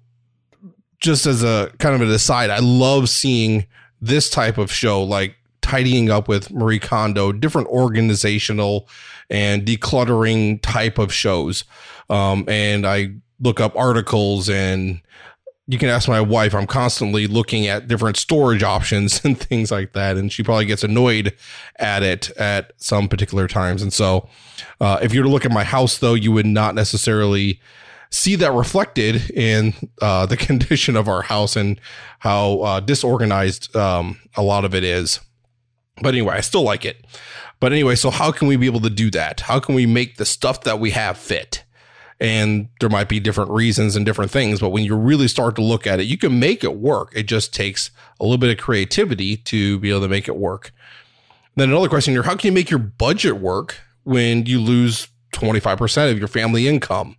just 1.01 1.25
as 1.25 1.43
a 1.43 1.73
kind 1.79 1.95
of 1.95 2.03
an 2.03 2.11
aside, 2.11 2.51
I 2.51 2.59
love 2.59 3.09
seeing 3.09 3.67
this 4.03 4.29
type 4.29 4.59
of 4.59 4.71
show, 4.71 5.03
like 5.03 5.35
tidying 5.67 6.11
up 6.11 6.29
with 6.29 6.53
Marie 6.53 6.79
Kondo, 6.79 7.33
different 7.33 7.67
organizational 7.67 8.89
and 9.29 9.67
decluttering 9.67 10.63
type 10.63 10.97
of 10.97 11.13
shows. 11.13 11.65
Um, 12.09 12.45
and 12.47 12.87
I 12.87 13.17
look 13.41 13.59
up 13.59 13.75
articles 13.75 14.49
and 14.49 15.01
you 15.67 15.77
can 15.77 15.89
ask 15.89 16.09
my 16.09 16.21
wife. 16.21 16.55
I'm 16.55 16.69
constantly 16.69 17.27
looking 17.27 17.67
at 17.67 17.89
different 17.89 18.17
storage 18.17 18.63
options 18.63 19.21
and 19.25 19.37
things 19.37 19.73
like 19.73 19.93
that. 19.95 20.17
And 20.17 20.33
she 20.33 20.45
probably 20.45 20.67
gets 20.67 20.85
annoyed 20.85 21.35
at 21.81 22.05
it 22.05 22.31
at 22.37 22.73
some 22.77 23.09
particular 23.09 23.49
times. 23.49 23.83
And 23.83 23.93
so, 23.93 24.29
uh, 24.81 25.01
if 25.03 25.13
you 25.13 25.19
were 25.19 25.25
to 25.25 25.31
look 25.31 25.45
at 25.45 25.51
my 25.51 25.65
house, 25.65 25.99
though, 25.99 26.15
you 26.15 26.31
would 26.31 26.47
not 26.47 26.77
necessarily 26.77 27.61
see 28.11 28.37
that 28.37 28.53
reflected 28.53 29.31
in 29.33 29.75
uh, 30.01 30.27
the 30.27 30.37
condition 30.49 30.95
of 30.95 31.09
our 31.09 31.23
house 31.23 31.57
and 31.57 31.81
how 32.21 32.61
uh, 32.61 32.79
disorganized 32.79 33.75
um, 33.75 34.21
a 34.37 34.43
lot 34.43 34.65
of 34.65 34.77
it 34.77 34.85
is. 34.85 35.19
But 36.03 36.15
anyway, 36.15 36.35
I 36.37 36.41
still 36.41 36.63
like 36.63 36.85
it. 36.85 37.05
But 37.59 37.73
anyway, 37.73 37.95
so 37.95 38.11
how 38.11 38.33
can 38.33 38.49
we 38.49 38.57
be 38.57 38.67
able 38.67 38.81
to 38.81 38.91
do 38.91 39.11
that? 39.13 39.41
How 39.41 39.61
can 39.61 39.75
we 39.75 39.87
make 39.87 40.17
the 40.17 40.27
stuff 40.27 40.63
that 40.63 40.79
we 40.79 40.91
have 40.91 41.17
fit? 41.17 41.65
and 42.19 42.69
there 42.81 42.89
might 42.89 43.09
be 43.09 43.21
different 43.21 43.51
reasons 43.51 43.95
and 43.95 44.07
different 44.07 44.31
things 44.31 44.61
but 44.61 44.71
when 44.71 44.85
you 44.85 44.97
really 44.97 45.29
start 45.29 45.55
to 45.55 45.63
look 45.63 45.87
at 45.87 46.01
it 46.01 46.05
you 46.05 46.17
can 46.17 46.39
make 46.39 46.65
it 46.65 46.77
work 46.77 47.13
it 47.15 47.25
just 47.25 47.55
takes 47.55 47.91
a 48.21 48.25
little 48.25 48.39
bit 48.39 48.51
of 48.51 48.63
creativity 48.63 49.37
to 49.37 49.79
be 49.81 49.91
able 49.91 50.01
to 50.01 50.09
make 50.09 50.29
it 50.29 50.37
work 50.37 50.73
then 51.57 51.69
another 51.69 51.89
question 51.89 52.15
here 52.15 52.23
how 52.23 52.35
can 52.35 52.49
you 52.49 52.53
make 52.53 52.71
your 52.71 52.79
budget 52.79 53.37
work 53.37 53.81
when 54.05 54.47
you 54.47 54.61
lose 54.61 55.09
25% 55.33 56.11
of 56.11 56.19
your 56.19 56.29
family 56.29 56.67
income 56.67 57.17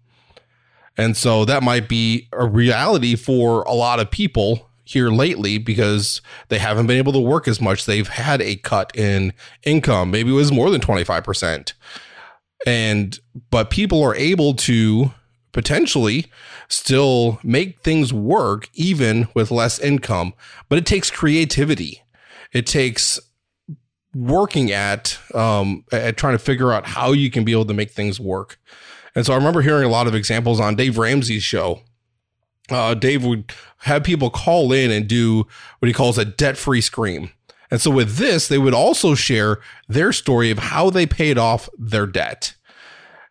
and 0.98 1.16
so 1.16 1.46
that 1.46 1.62
might 1.62 1.88
be 1.88 2.28
a 2.34 2.48
reality 2.48 3.16
for 3.16 3.62
a 3.64 3.74
lot 3.74 4.00
of 4.00 4.10
people 4.10 4.67
here 4.92 5.10
lately 5.10 5.58
because 5.58 6.22
they 6.50 6.60
haven't 6.60 6.88
been 6.88 6.98
able 6.98 7.14
to 7.14 7.20
work 7.20 7.48
as 7.48 7.62
much. 7.62 7.86
They've 7.86 8.08
had 8.08 8.42
a 8.42 8.56
cut 8.58 8.96
in 8.96 9.34
income. 9.64 10.12
Maybe 10.12 10.32
it 10.32 10.36
was 10.36 10.52
more 10.52 10.70
than 10.70 10.82
25% 10.82 11.74
and 12.66 13.20
but 13.50 13.70
people 13.70 14.04
are 14.04 14.16
able 14.16 14.54
to 14.54 15.12
potentially 15.52 16.26
still 16.68 17.40
make 17.44 17.82
things 17.82 18.14
work 18.14 18.70
even 18.74 19.28
with 19.34 19.52
less 19.52 19.80
income. 19.80 20.34
But 20.70 20.78
it 20.78 20.86
takes 20.86 21.10
creativity. 21.10 22.04
It 22.52 22.66
takes 22.66 23.20
working 24.16 24.72
at 24.72 25.20
um, 25.34 25.84
at 25.92 26.18
trying 26.18 26.34
to 26.34 26.40
figure 26.40 26.72
out 26.72 26.88
how 26.88 27.12
you 27.12 27.30
can 27.30 27.44
be 27.44 27.52
able 27.52 27.66
to 27.66 27.74
make 27.74 27.92
things 27.92 28.20
work. 28.20 28.60
And 29.16 29.26
so 29.26 29.34
i 29.34 29.36
remember 29.36 29.62
hearing 29.62 29.84
a 29.84 29.90
lot 29.90 30.06
of 30.06 30.14
examples 30.14 30.60
on 30.60 30.76
dave 30.76 31.00
ramsey's 31.00 31.42
show 31.42 31.82
uh, 32.70 32.94
dave 32.94 33.24
would 33.24 33.52
have 33.80 34.04
people 34.04 34.30
call 34.30 34.72
in 34.72 34.92
and 34.92 35.08
do 35.08 35.48
what 35.80 35.88
he 35.88 35.94
calls 35.94 36.18
a 36.18 36.26
debt-free 36.26 36.82
scream 36.82 37.32
and 37.70 37.82
so 37.82 37.92
with 37.92 38.16
this, 38.16 38.48
they 38.48 38.58
would 38.58 38.74
also 38.74 39.16
share 39.16 39.60
their 39.88 40.14
story 40.14 40.52
of 40.52 40.60
how 40.60 40.90
they 40.90 41.06
paid 41.06 41.38
off 41.38 41.70
their 41.78 42.06
debt. 42.06 42.54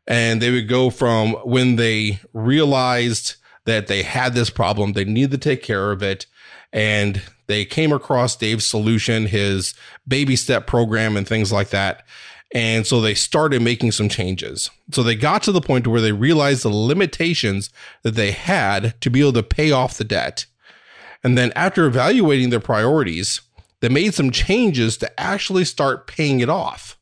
And 0.07 0.40
they 0.40 0.50
would 0.50 0.69
go 0.69 0.90
from 0.90 1.33
when 1.45 1.76
they 1.76 2.21
realized 2.33 3.37
that 3.64 3.88
they 3.88 4.02
had 4.02 4.35
this 4.35 4.50
problem, 4.50 4.93
they 4.93 5.05
needed 5.05 5.33
to 5.33 5.38
take 5.38 5.62
care 5.62 5.90
of 5.90 6.02
it. 6.02 6.26
And 6.73 7.23
they 7.47 7.64
came 7.64 7.93
across 7.93 8.37
Dave's 8.37 8.66
solution, 8.66 9.26
his 9.26 9.75
baby 10.07 10.37
step 10.37 10.66
program, 10.66 11.16
and 11.16 11.26
things 11.26 11.50
like 11.50 11.71
that. 11.71 12.07
And 12.55 12.87
so 12.87 13.00
they 13.00 13.15
started 13.15 13.61
making 13.61 13.93
some 13.93 14.09
changes. 14.09 14.71
So 14.93 15.03
they 15.03 15.17
got 15.17 15.43
to 15.45 15.53
the 15.53 15.61
point 15.61 15.87
where 15.87 16.00
they 16.00 16.12
realized 16.12 16.62
the 16.62 16.69
limitations 16.69 17.71
that 18.03 18.15
they 18.15 18.31
had 18.31 18.99
to 19.00 19.11
be 19.11 19.21
able 19.21 19.33
to 19.35 19.43
pay 19.43 19.73
off 19.73 19.99
the 19.99 20.05
debt. 20.05 20.47
And 21.25 21.37
then 21.37 21.53
after 21.57 21.87
evaluating 21.87 22.50
their 22.50 22.61
priorities, 22.61 23.41
they 23.81 23.88
made 23.88 24.15
some 24.15 24.31
changes 24.31 24.97
to 24.99 25.21
actually 25.21 25.65
start 25.65 26.07
paying 26.07 26.41
it 26.41 26.49
off. 26.49 26.97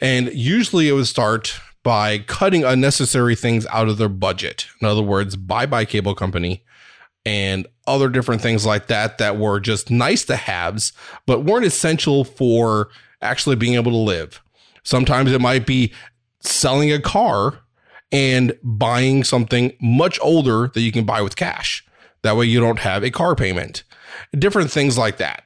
And 0.00 0.32
usually 0.32 0.88
it 0.88 0.92
would 0.92 1.06
start 1.06 1.58
by 1.82 2.18
cutting 2.18 2.64
unnecessary 2.64 3.34
things 3.34 3.66
out 3.66 3.88
of 3.88 3.98
their 3.98 4.08
budget. 4.08 4.66
In 4.80 4.86
other 4.86 5.02
words, 5.02 5.36
bye 5.36 5.66
bye 5.66 5.84
cable 5.84 6.14
company 6.14 6.64
and 7.24 7.66
other 7.86 8.08
different 8.08 8.40
things 8.40 8.64
like 8.64 8.86
that 8.86 9.18
that 9.18 9.36
were 9.38 9.60
just 9.60 9.90
nice 9.90 10.24
to 10.24 10.36
haves, 10.36 10.92
but 11.26 11.44
weren't 11.44 11.66
essential 11.66 12.24
for 12.24 12.88
actually 13.22 13.56
being 13.56 13.74
able 13.74 13.92
to 13.92 13.96
live. 13.96 14.42
Sometimes 14.82 15.32
it 15.32 15.40
might 15.40 15.66
be 15.66 15.92
selling 16.40 16.92
a 16.92 17.00
car 17.00 17.60
and 18.12 18.56
buying 18.62 19.24
something 19.24 19.76
much 19.80 20.18
older 20.22 20.68
that 20.74 20.80
you 20.80 20.92
can 20.92 21.04
buy 21.04 21.22
with 21.22 21.36
cash. 21.36 21.84
That 22.22 22.36
way 22.36 22.46
you 22.46 22.60
don't 22.60 22.78
have 22.78 23.02
a 23.02 23.10
car 23.10 23.34
payment. 23.34 23.82
Different 24.38 24.70
things 24.70 24.96
like 24.96 25.18
that. 25.18 25.42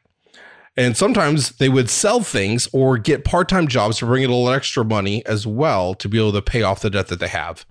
And 0.76 0.96
sometimes 0.96 1.50
they 1.56 1.68
would 1.68 1.90
sell 1.90 2.20
things 2.20 2.68
or 2.72 2.96
get 2.96 3.24
part 3.24 3.48
time 3.48 3.66
jobs 3.66 3.98
to 3.98 4.06
bring 4.06 4.22
in 4.22 4.30
a 4.30 4.34
little 4.34 4.52
extra 4.52 4.84
money 4.84 5.24
as 5.26 5.46
well 5.46 5.94
to 5.94 6.08
be 6.08 6.18
able 6.18 6.32
to 6.32 6.42
pay 6.42 6.62
off 6.62 6.80
the 6.80 6.90
debt 6.90 7.08
that 7.08 7.18
they 7.18 7.28
have. 7.28 7.66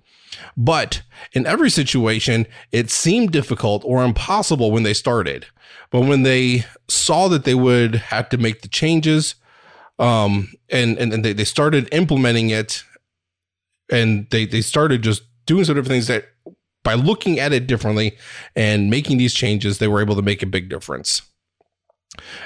But 0.56 1.02
in 1.32 1.46
every 1.46 1.70
situation, 1.70 2.46
it 2.72 2.90
seemed 2.90 3.32
difficult 3.32 3.82
or 3.84 4.04
impossible 4.04 4.70
when 4.70 4.82
they 4.82 4.94
started. 4.94 5.46
But 5.90 6.02
when 6.02 6.22
they 6.22 6.64
saw 6.88 7.28
that 7.28 7.44
they 7.44 7.54
would 7.54 7.96
have 7.96 8.28
to 8.28 8.38
make 8.38 8.62
the 8.62 8.68
changes, 8.68 9.34
um, 10.00 10.52
and, 10.70 10.98
and, 10.98 11.12
and 11.12 11.24
they, 11.24 11.32
they 11.32 11.44
started 11.44 11.88
implementing 11.92 12.50
it, 12.50 12.82
and 13.90 14.28
they, 14.30 14.46
they 14.46 14.62
started 14.62 15.02
just 15.02 15.22
doing 15.46 15.64
sort 15.64 15.78
of 15.78 15.86
things 15.86 16.08
that 16.08 16.24
by 16.82 16.94
looking 16.94 17.38
at 17.38 17.52
it 17.52 17.66
differently 17.66 18.16
and 18.56 18.90
making 18.90 19.18
these 19.18 19.34
changes, 19.34 19.78
they 19.78 19.88
were 19.88 20.00
able 20.00 20.16
to 20.16 20.22
make 20.22 20.42
a 20.42 20.46
big 20.46 20.68
difference. 20.68 21.22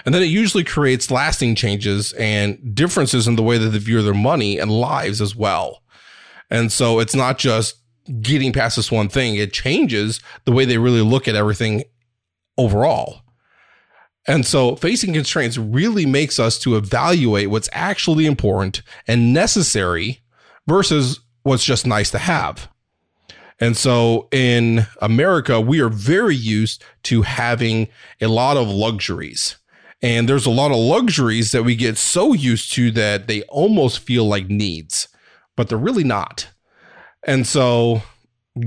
And 0.04 0.14
then 0.14 0.22
it 0.22 0.26
usually 0.26 0.64
creates 0.64 1.10
lasting 1.10 1.54
changes 1.54 2.12
and 2.14 2.74
differences 2.74 3.26
in 3.26 3.36
the 3.36 3.42
way 3.42 3.58
that 3.58 3.68
they 3.70 3.78
view 3.78 4.02
their 4.02 4.14
money 4.14 4.58
and 4.58 4.70
lives 4.70 5.20
as 5.20 5.34
well. 5.34 5.82
And 6.50 6.70
so 6.70 6.98
it's 6.98 7.14
not 7.14 7.38
just 7.38 7.76
getting 8.20 8.52
past 8.52 8.76
this 8.76 8.92
one 8.92 9.08
thing, 9.08 9.36
it 9.36 9.52
changes 9.52 10.20
the 10.44 10.52
way 10.52 10.64
they 10.64 10.78
really 10.78 11.00
look 11.00 11.26
at 11.26 11.34
everything 11.34 11.84
overall. 12.58 13.23
And 14.26 14.46
so 14.46 14.76
facing 14.76 15.12
constraints 15.12 15.58
really 15.58 16.06
makes 16.06 16.38
us 16.38 16.58
to 16.60 16.76
evaluate 16.76 17.50
what's 17.50 17.68
actually 17.72 18.26
important 18.26 18.82
and 19.06 19.34
necessary 19.34 20.20
versus 20.66 21.20
what's 21.42 21.64
just 21.64 21.86
nice 21.86 22.10
to 22.10 22.18
have. 22.18 22.68
And 23.60 23.76
so 23.76 24.28
in 24.32 24.86
America, 25.00 25.60
we 25.60 25.80
are 25.80 25.88
very 25.88 26.34
used 26.34 26.82
to 27.04 27.22
having 27.22 27.88
a 28.20 28.26
lot 28.26 28.56
of 28.56 28.68
luxuries. 28.68 29.56
And 30.02 30.28
there's 30.28 30.46
a 30.46 30.50
lot 30.50 30.70
of 30.70 30.76
luxuries 30.76 31.52
that 31.52 31.62
we 31.62 31.76
get 31.76 31.96
so 31.96 32.32
used 32.32 32.72
to 32.74 32.90
that 32.92 33.26
they 33.26 33.42
almost 33.42 34.00
feel 34.00 34.26
like 34.26 34.48
needs, 34.48 35.08
but 35.56 35.68
they're 35.68 35.78
really 35.78 36.04
not. 36.04 36.48
And 37.26 37.46
so 37.46 38.02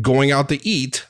going 0.01 0.31
out 0.31 0.49
to 0.49 0.65
eat 0.65 1.05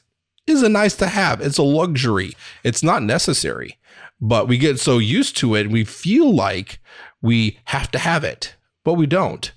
is 0.46 0.63
a 0.63 0.70
nice 0.70 0.96
to 0.98 1.08
have. 1.08 1.39
It's 1.39 1.58
a 1.58 1.63
luxury. 1.63 2.34
It's 2.63 2.84
not 2.84 3.04
necessary, 3.04 3.77
but 4.20 4.48
we 4.48 4.58
get 4.58 4.80
so 4.80 4.98
used 4.98 5.38
to 5.38 5.56
it. 5.56 5.70
We 5.70 5.84
feel 5.84 6.34
like 6.34 6.80
we 7.22 7.60
have 7.66 7.92
to 7.92 8.00
have 8.00 8.24
it, 8.24 8.56
but 8.84 8.94
we 8.94 9.06
don't. 9.06 9.52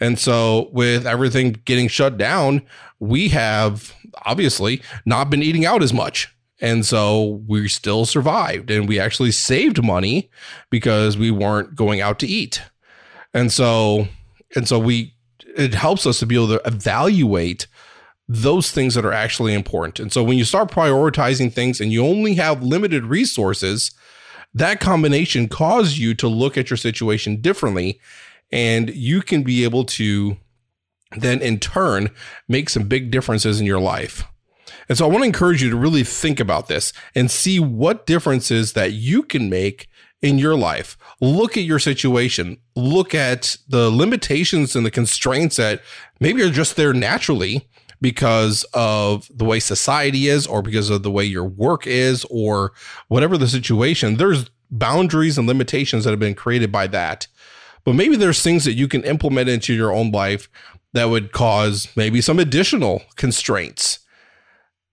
And 0.00 0.18
so, 0.18 0.68
with 0.72 1.06
everything 1.06 1.52
getting 1.64 1.88
shut 1.88 2.18
down, 2.18 2.62
we 2.98 3.28
have 3.28 3.94
obviously 4.24 4.82
not 5.04 5.30
been 5.30 5.42
eating 5.42 5.64
out 5.64 5.82
as 5.82 5.92
much. 5.92 6.34
And 6.60 6.86
so 6.86 7.42
we 7.46 7.68
still 7.68 8.06
survived 8.06 8.70
and 8.70 8.88
we 8.88 8.98
actually 8.98 9.32
saved 9.32 9.82
money 9.82 10.30
because 10.70 11.18
we 11.18 11.30
weren't 11.30 11.74
going 11.74 12.00
out 12.00 12.18
to 12.20 12.26
eat. 12.26 12.62
And 13.32 13.52
so, 13.52 14.08
and 14.54 14.66
so 14.66 14.78
we, 14.78 15.14
it 15.56 15.74
helps 15.74 16.06
us 16.06 16.20
to 16.20 16.26
be 16.26 16.36
able 16.36 16.48
to 16.48 16.62
evaluate 16.64 17.66
those 18.28 18.70
things 18.70 18.94
that 18.94 19.04
are 19.04 19.12
actually 19.12 19.54
important. 19.54 20.00
And 20.00 20.12
so 20.12 20.22
when 20.22 20.38
you 20.38 20.44
start 20.44 20.70
prioritizing 20.70 21.52
things 21.52 21.80
and 21.80 21.92
you 21.92 22.04
only 22.06 22.34
have 22.34 22.62
limited 22.62 23.04
resources, 23.04 23.90
that 24.54 24.80
combination 24.80 25.48
causes 25.48 25.98
you 25.98 26.14
to 26.14 26.28
look 26.28 26.56
at 26.56 26.70
your 26.70 26.76
situation 26.76 27.40
differently 27.40 28.00
and 28.52 28.90
you 28.90 29.20
can 29.20 29.42
be 29.42 29.64
able 29.64 29.84
to 29.84 30.36
then 31.16 31.40
in 31.42 31.58
turn 31.58 32.10
make 32.48 32.68
some 32.68 32.84
big 32.84 33.10
differences 33.10 33.60
in 33.60 33.66
your 33.66 33.80
life. 33.80 34.24
And 34.88 34.96
so 34.98 35.04
I 35.04 35.08
want 35.08 35.22
to 35.22 35.26
encourage 35.26 35.62
you 35.62 35.70
to 35.70 35.76
really 35.76 36.04
think 36.04 36.40
about 36.40 36.68
this 36.68 36.92
and 37.14 37.30
see 37.30 37.58
what 37.58 38.06
differences 38.06 38.72
that 38.72 38.92
you 38.92 39.22
can 39.22 39.48
make 39.48 39.88
in 40.22 40.38
your 40.38 40.56
life. 40.56 40.96
Look 41.20 41.56
at 41.56 41.64
your 41.64 41.78
situation. 41.78 42.58
Look 42.74 43.14
at 43.14 43.56
the 43.68 43.90
limitations 43.90 44.74
and 44.74 44.84
the 44.84 44.90
constraints 44.90 45.56
that 45.56 45.82
maybe 46.20 46.42
are 46.42 46.50
just 46.50 46.76
there 46.76 46.92
naturally 46.92 47.68
because 48.04 48.66
of 48.74 49.30
the 49.34 49.46
way 49.46 49.58
society 49.58 50.28
is 50.28 50.46
or 50.46 50.60
because 50.60 50.90
of 50.90 51.02
the 51.02 51.10
way 51.10 51.24
your 51.24 51.42
work 51.42 51.86
is 51.86 52.26
or 52.28 52.74
whatever 53.08 53.38
the 53.38 53.48
situation. 53.48 54.16
There's 54.16 54.50
boundaries 54.70 55.38
and 55.38 55.48
limitations 55.48 56.04
that 56.04 56.10
have 56.10 56.20
been 56.20 56.34
created 56.34 56.70
by 56.70 56.86
that. 56.88 57.26
But 57.82 57.94
maybe 57.94 58.16
there's 58.16 58.42
things 58.42 58.66
that 58.66 58.74
you 58.74 58.88
can 58.88 59.04
implement 59.04 59.48
into 59.48 59.72
your 59.72 59.90
own 59.90 60.10
life 60.10 60.50
that 60.92 61.06
would 61.06 61.32
cause 61.32 61.88
maybe 61.96 62.20
some 62.20 62.38
additional 62.38 63.00
constraints. 63.16 64.00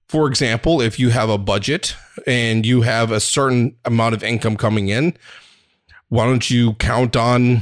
For 0.07 0.25
example, 0.25 0.79
if 0.79 0.97
you 0.97 1.09
have 1.09 1.29
a 1.29 1.37
budget 1.37 1.97
and 2.25 2.65
you 2.65 2.83
have 2.83 3.11
a 3.11 3.19
certain 3.19 3.75
amount 3.83 4.15
of 4.15 4.23
income 4.23 4.55
coming 4.55 4.87
in, 4.87 5.17
why 6.07 6.23
don't 6.27 6.49
you 6.49 6.75
count 6.75 7.17
on 7.17 7.59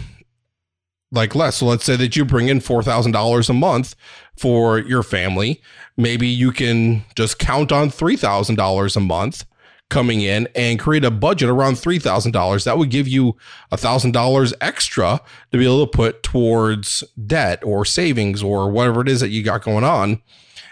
like 1.11 1.35
less? 1.35 1.57
So 1.57 1.65
let's 1.65 1.83
say 1.83 1.95
that 1.95 2.15
you 2.15 2.25
bring 2.25 2.49
in 2.49 2.59
$4,000 2.59 3.49
a 3.49 3.53
month 3.53 3.95
for 4.37 4.79
your 4.79 5.03
family. 5.03 5.61
Maybe 5.97 6.27
you 6.27 6.51
can 6.51 7.03
just 7.15 7.39
count 7.39 7.71
on 7.71 7.89
$3,000 7.89 8.95
a 8.95 8.99
month 8.99 9.45
coming 9.89 10.21
in 10.21 10.47
and 10.55 10.79
create 10.79 11.03
a 11.03 11.11
budget 11.11 11.49
around 11.49 11.73
$3,000. 11.73 12.63
That 12.63 12.77
would 12.77 12.91
give 12.91 13.07
you 13.07 13.35
$1,000 13.71 14.53
extra 14.61 15.19
to 15.51 15.57
be 15.57 15.65
able 15.65 15.85
to 15.85 15.91
put 15.91 16.21
towards 16.21 17.03
debt 17.25 17.63
or 17.63 17.85
savings 17.85 18.43
or 18.43 18.69
whatever 18.69 19.01
it 19.01 19.09
is 19.09 19.19
that 19.19 19.29
you 19.29 19.43
got 19.43 19.63
going 19.63 19.83
on. 19.83 20.21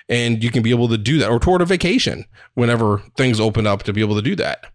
And 0.10 0.42
you 0.42 0.52
can 0.52 0.64
be 0.64 0.70
able 0.70 0.88
to 0.88 0.98
do 0.98 1.18
that 1.18 1.30
or 1.30 1.40
toward 1.40 1.62
a 1.62 1.66
vacation 1.66 2.26
whenever 2.54 3.00
things 3.18 3.40
open 3.40 3.68
up 3.68 3.84
to 3.84 3.94
be 3.94 4.02
able 4.02 4.16
to 4.16 4.22
do 4.22 4.36
that. 4.38 4.72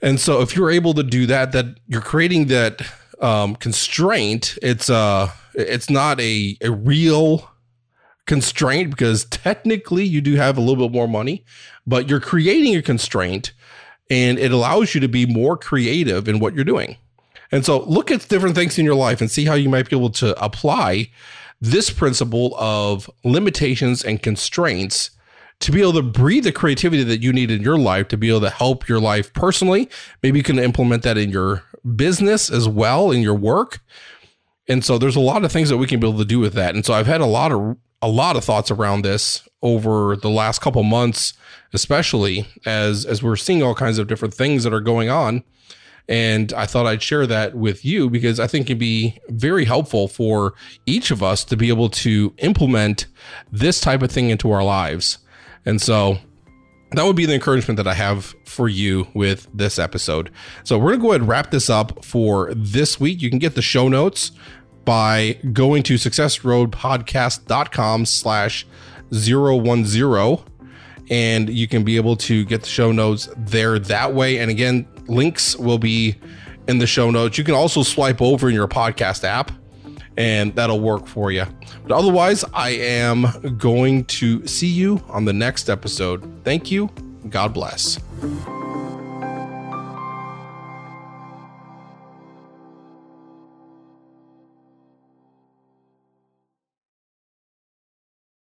And 0.00 0.18
so 0.18 0.40
if 0.40 0.56
you're 0.56 0.70
able 0.70 0.94
to 0.94 1.02
do 1.02 1.26
that, 1.26 1.52
that 1.52 1.78
you're 1.86 2.00
creating 2.00 2.46
that 2.46 2.80
um, 3.24 3.56
constraint, 3.56 4.58
it's 4.62 4.90
uh 4.90 5.30
it's 5.54 5.88
not 5.88 6.20
a, 6.20 6.56
a 6.60 6.70
real 6.70 7.50
constraint 8.26 8.90
because 8.90 9.24
technically 9.26 10.04
you 10.04 10.20
do 10.20 10.34
have 10.34 10.56
a 10.56 10.60
little 10.60 10.88
bit 10.88 10.92
more 10.92 11.08
money, 11.08 11.44
but 11.86 12.08
you're 12.08 12.20
creating 12.20 12.76
a 12.76 12.82
constraint 12.82 13.52
and 14.10 14.38
it 14.38 14.52
allows 14.52 14.94
you 14.94 15.00
to 15.00 15.08
be 15.08 15.26
more 15.26 15.56
creative 15.56 16.28
in 16.28 16.38
what 16.38 16.54
you're 16.54 16.64
doing. 16.64 16.96
And 17.52 17.64
so 17.64 17.84
look 17.84 18.10
at 18.10 18.28
different 18.28 18.54
things 18.54 18.78
in 18.78 18.84
your 18.84 18.94
life 18.94 19.20
and 19.20 19.30
see 19.30 19.44
how 19.44 19.54
you 19.54 19.68
might 19.68 19.88
be 19.88 19.96
able 19.96 20.10
to 20.10 20.38
apply 20.42 21.10
this 21.60 21.90
principle 21.90 22.54
of 22.58 23.08
limitations 23.22 24.04
and 24.04 24.22
constraints 24.22 25.10
to 25.64 25.72
be 25.72 25.80
able 25.80 25.94
to 25.94 26.02
breathe 26.02 26.44
the 26.44 26.52
creativity 26.52 27.02
that 27.02 27.22
you 27.22 27.32
need 27.32 27.50
in 27.50 27.62
your 27.62 27.78
life 27.78 28.08
to 28.08 28.18
be 28.18 28.28
able 28.28 28.42
to 28.42 28.50
help 28.50 28.86
your 28.86 29.00
life 29.00 29.32
personally. 29.32 29.88
Maybe 30.22 30.38
you 30.38 30.42
can 30.42 30.58
implement 30.58 31.02
that 31.04 31.16
in 31.16 31.30
your 31.30 31.62
business 31.96 32.50
as 32.50 32.68
well, 32.68 33.10
in 33.10 33.22
your 33.22 33.34
work. 33.34 33.80
And 34.68 34.84
so 34.84 34.98
there's 34.98 35.16
a 35.16 35.20
lot 35.20 35.42
of 35.42 35.50
things 35.50 35.70
that 35.70 35.78
we 35.78 35.86
can 35.86 36.00
be 36.00 36.06
able 36.06 36.18
to 36.18 36.24
do 36.26 36.38
with 36.38 36.52
that. 36.52 36.74
And 36.74 36.84
so 36.84 36.92
I've 36.92 37.06
had 37.06 37.22
a 37.22 37.26
lot 37.26 37.50
of 37.50 37.78
a 38.02 38.08
lot 38.08 38.36
of 38.36 38.44
thoughts 38.44 38.70
around 38.70 39.00
this 39.00 39.48
over 39.62 40.16
the 40.16 40.28
last 40.28 40.60
couple 40.60 40.82
months, 40.82 41.32
especially 41.72 42.46
as 42.66 43.06
as 43.06 43.22
we're 43.22 43.36
seeing 43.36 43.62
all 43.62 43.74
kinds 43.74 43.96
of 43.96 44.06
different 44.06 44.34
things 44.34 44.64
that 44.64 44.74
are 44.74 44.80
going 44.80 45.08
on. 45.08 45.42
And 46.06 46.52
I 46.52 46.66
thought 46.66 46.84
I'd 46.84 47.02
share 47.02 47.26
that 47.26 47.54
with 47.54 47.86
you 47.86 48.10
because 48.10 48.38
I 48.38 48.46
think 48.46 48.66
it'd 48.66 48.78
be 48.78 49.18
very 49.30 49.64
helpful 49.64 50.08
for 50.08 50.52
each 50.84 51.10
of 51.10 51.22
us 51.22 51.42
to 51.44 51.56
be 51.56 51.70
able 51.70 51.88
to 51.90 52.34
implement 52.38 53.06
this 53.50 53.80
type 53.80 54.02
of 54.02 54.12
thing 54.12 54.28
into 54.28 54.50
our 54.50 54.62
lives. 54.62 55.18
And 55.66 55.80
so 55.80 56.18
that 56.92 57.04
would 57.04 57.16
be 57.16 57.26
the 57.26 57.34
encouragement 57.34 57.76
that 57.78 57.88
I 57.88 57.94
have 57.94 58.34
for 58.44 58.68
you 58.68 59.08
with 59.14 59.48
this 59.52 59.78
episode. 59.78 60.30
So 60.62 60.78
we're 60.78 60.90
going 60.90 61.00
to 61.00 61.02
go 61.02 61.10
ahead 61.10 61.22
and 61.22 61.28
wrap 61.28 61.50
this 61.50 61.68
up 61.70 62.04
for 62.04 62.52
this 62.54 63.00
week. 63.00 63.22
You 63.22 63.30
can 63.30 63.38
get 63.38 63.54
the 63.54 63.62
show 63.62 63.88
notes 63.88 64.32
by 64.84 65.38
going 65.52 65.82
to 65.84 65.94
successroadpodcast.com 65.94 68.06
slash 68.06 68.66
010 69.10 70.38
and 71.10 71.50
you 71.50 71.68
can 71.68 71.84
be 71.84 71.96
able 71.96 72.16
to 72.16 72.46
get 72.46 72.62
the 72.62 72.68
show 72.68 72.90
notes 72.90 73.28
there 73.36 73.78
that 73.78 74.14
way. 74.14 74.38
And 74.38 74.50
again, 74.50 74.88
links 75.06 75.54
will 75.56 75.76
be 75.78 76.16
in 76.66 76.78
the 76.78 76.86
show 76.86 77.10
notes. 77.10 77.36
You 77.36 77.44
can 77.44 77.54
also 77.54 77.82
swipe 77.82 78.22
over 78.22 78.48
in 78.48 78.54
your 78.54 78.68
podcast 78.68 79.24
app 79.24 79.52
and 80.16 80.54
that'll 80.54 80.80
work 80.80 81.06
for 81.06 81.32
you. 81.32 81.44
But 81.82 81.92
otherwise, 81.92 82.44
I 82.52 82.70
am 82.70 83.26
going 83.58 84.04
to 84.06 84.46
see 84.46 84.68
you 84.68 85.02
on 85.08 85.24
the 85.24 85.32
next 85.32 85.68
episode. 85.68 86.22
Thank 86.44 86.70
you. 86.70 86.90
God 87.28 87.54
bless. 87.54 87.98